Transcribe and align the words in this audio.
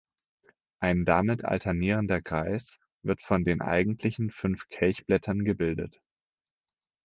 Ein 0.79 1.05
damit 1.05 1.45
alternierender 1.45 2.23
Kreis 2.23 2.75
wird 3.03 3.21
von 3.21 3.43
den 3.43 3.61
eigentlichen 3.61 4.31
fünf 4.31 4.67
Kelchblättern 4.69 5.45
gebildet. 5.45 6.01